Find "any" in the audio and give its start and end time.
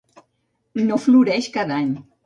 1.83-1.95